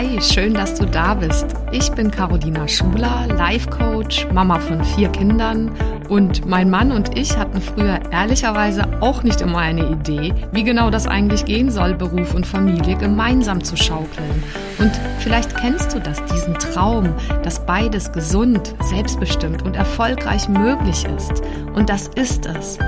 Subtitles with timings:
[0.00, 1.44] Hi, schön, dass du da bist.
[1.72, 5.70] Ich bin Carolina Schuler, Life Coach, Mama von vier Kindern
[6.08, 10.88] und mein Mann und ich hatten früher ehrlicherweise auch nicht immer eine Idee, wie genau
[10.88, 14.42] das eigentlich gehen soll, Beruf und Familie gemeinsam zu schaukeln.
[14.78, 21.42] Und vielleicht kennst du das, diesen Traum, dass beides gesund, selbstbestimmt und erfolgreich möglich ist.
[21.74, 22.78] Und das ist es.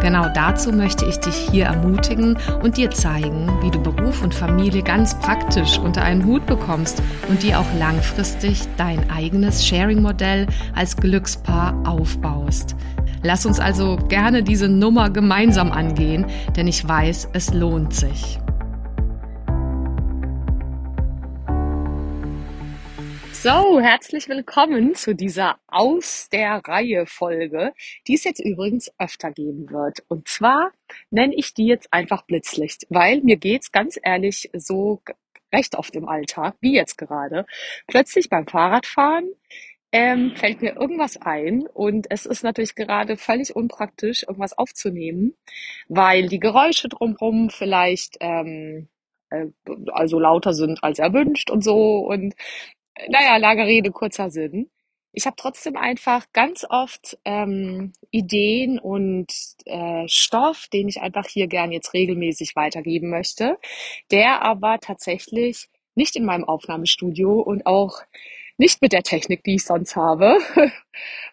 [0.00, 4.82] Genau dazu möchte ich dich hier ermutigen und dir zeigen, wie du Beruf und Familie
[4.82, 11.74] ganz praktisch unter einen Hut bekommst und dir auch langfristig dein eigenes Sharing-Modell als Glückspaar
[11.84, 12.76] aufbaust.
[13.22, 16.26] Lass uns also gerne diese Nummer gemeinsam angehen,
[16.56, 18.38] denn ich weiß, es lohnt sich.
[23.40, 27.72] So, herzlich willkommen zu dieser Aus der Reihe Folge,
[28.08, 30.02] die es jetzt übrigens öfter geben wird.
[30.08, 30.72] Und zwar
[31.10, 35.02] nenne ich die jetzt einfach Blitzlicht, weil mir geht's ganz ehrlich so
[35.54, 37.46] recht auf dem Alltag, wie jetzt gerade.
[37.86, 39.28] Plötzlich beim Fahrradfahren
[39.92, 45.36] ähm, fällt mir irgendwas ein und es ist natürlich gerade völlig unpraktisch, irgendwas aufzunehmen,
[45.86, 48.88] weil die Geräusche drumherum vielleicht ähm,
[49.30, 49.46] äh,
[49.92, 52.34] also lauter sind als erwünscht und so und
[53.08, 54.70] naja, lange Rede, kurzer Sinn.
[55.12, 59.32] Ich habe trotzdem einfach ganz oft ähm, Ideen und
[59.64, 63.58] äh, Stoff, den ich einfach hier gern jetzt regelmäßig weitergeben möchte,
[64.10, 68.02] der aber tatsächlich nicht in meinem Aufnahmestudio und auch
[68.58, 70.38] nicht mit der Technik, die ich sonst habe,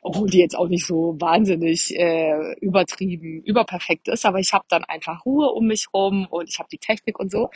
[0.01, 4.83] obwohl die jetzt auch nicht so wahnsinnig äh, übertrieben, überperfekt ist, aber ich habe dann
[4.83, 7.49] einfach Ruhe um mich rum und ich habe die Technik und so,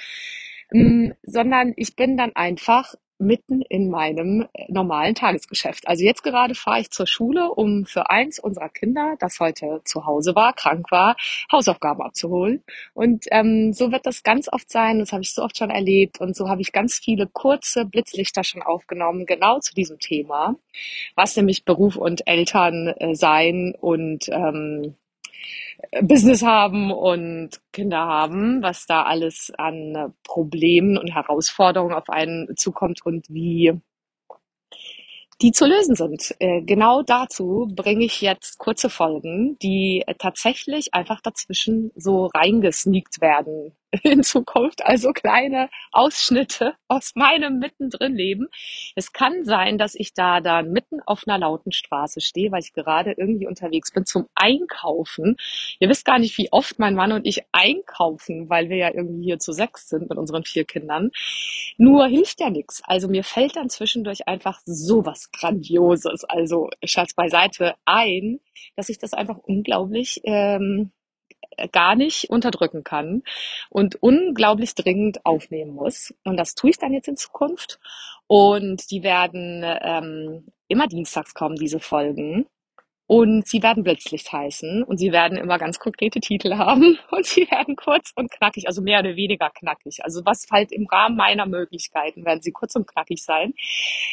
[0.73, 5.87] ähm, sondern ich bin dann einfach mitten in meinem äh, normalen Tagesgeschäft.
[5.87, 10.05] Also jetzt gerade fahre ich zur Schule, um für eins unserer Kinder, das heute zu
[10.05, 11.15] Hause war, krank war,
[11.51, 12.63] Hausaufgaben abzuholen.
[12.93, 14.99] Und ähm, so wird das ganz oft sein.
[14.99, 16.19] Das habe ich so oft schon erlebt.
[16.19, 20.55] Und so habe ich ganz viele kurze Blitzlichter schon aufgenommen, genau zu diesem Thema,
[21.15, 24.95] was nämlich Beruf und Eltern äh, sein und ähm,
[26.01, 33.05] Business haben und Kinder haben, was da alles an Problemen und Herausforderungen auf einen zukommt
[33.05, 33.73] und wie
[35.41, 36.35] die zu lösen sind.
[36.39, 43.73] Äh, genau dazu bringe ich jetzt kurze Folgen, die tatsächlich einfach dazwischen so reingesneakt werden
[44.03, 48.47] in Zukunft, also kleine Ausschnitte aus meinem mittendrin Leben.
[48.95, 52.73] Es kann sein, dass ich da dann mitten auf einer lauten Straße stehe, weil ich
[52.73, 55.37] gerade irgendwie unterwegs bin zum Einkaufen.
[55.79, 59.23] Ihr wisst gar nicht, wie oft mein Mann und ich einkaufen, weil wir ja irgendwie
[59.23, 61.09] hier zu sechs sind mit unseren vier Kindern.
[61.77, 62.81] Nur hilft ja nichts.
[62.83, 68.39] Also mir fällt dann zwischendurch einfach sowas Grandioses, also Schatz beiseite ein,
[68.75, 70.91] dass ich das einfach unglaublich ähm,
[71.71, 73.23] gar nicht unterdrücken kann
[73.69, 76.13] und unglaublich dringend aufnehmen muss.
[76.23, 77.79] Und das tue ich dann jetzt in Zukunft.
[78.27, 82.45] Und die werden ähm, immer dienstags kommen, diese Folgen.
[83.09, 87.49] Und sie werden Blitzlicht heißen und sie werden immer ganz konkrete Titel haben und sie
[87.49, 90.03] werden kurz und knackig, also mehr oder weniger knackig.
[90.03, 93.55] Also was halt im Rahmen meiner Möglichkeiten werden sie kurz und knackig sein,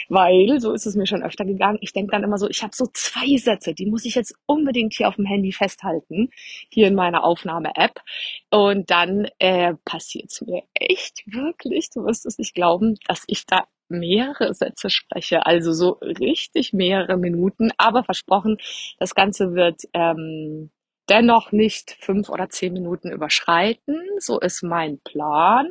[0.09, 1.77] weil so ist es mir schon öfter gegangen.
[1.83, 4.95] Ich denke dann immer so, ich habe so zwei Sätze, die muss ich jetzt unbedingt
[4.95, 6.31] hier auf dem Handy festhalten,
[6.71, 8.01] hier in meiner Aufnahme-App.
[8.51, 13.45] Und dann äh, passiert es mir echt wirklich, du wirst es nicht glauben, dass ich
[13.45, 18.59] da mehrere Sätze spreche, also so richtig mehrere Minuten, aber versprochen,
[18.99, 20.71] das Ganze wird ähm,
[21.09, 24.01] dennoch nicht fünf oder zehn Minuten überschreiten.
[24.19, 25.69] So ist mein Plan.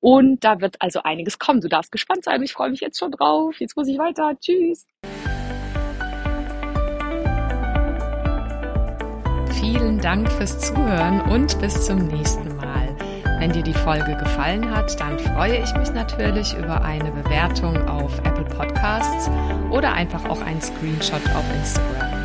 [0.00, 1.60] Und da wird also einiges kommen.
[1.60, 2.42] Du darfst gespannt sein.
[2.42, 3.60] Ich freue mich jetzt schon drauf.
[3.60, 4.34] Jetzt muss ich weiter.
[4.40, 4.86] Tschüss.
[9.60, 12.49] Vielen Dank fürs Zuhören und bis zum nächsten Mal.
[13.40, 18.18] Wenn dir die Folge gefallen hat, dann freue ich mich natürlich über eine Bewertung auf
[18.18, 19.30] Apple Podcasts
[19.70, 22.20] oder einfach auch einen Screenshot auf Instagram.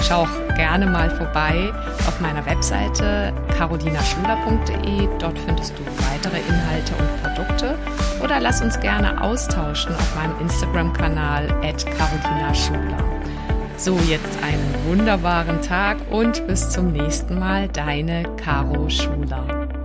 [0.00, 1.70] Schau auch gerne mal vorbei
[2.08, 5.06] auf meiner Webseite carolinaschuler.de.
[5.18, 7.78] Dort findest du weitere Inhalte und Produkte.
[8.22, 13.04] Oder lass uns gerne austauschen auf meinem Instagram-Kanal carolinaschuler.
[13.76, 19.83] So, jetzt einen wunderbaren Tag und bis zum nächsten Mal, deine Caro Schuler.